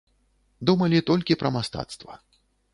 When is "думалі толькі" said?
0.69-1.39